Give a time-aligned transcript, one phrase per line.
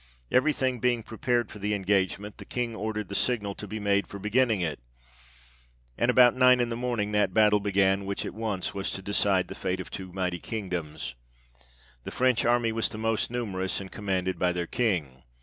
[0.31, 4.07] Every thing being prepared for the engagement, the King ordered the signal to be made
[4.07, 4.77] for DECISIVE BATTLE NEAR ALENgON.
[4.79, 8.33] 57 beginning it, and about nine in the morning that battle began which was at
[8.33, 11.13] once to decide the fate of two mighty kingdoms.
[12.03, 15.21] The French army was the most numerous; and commanded by their King.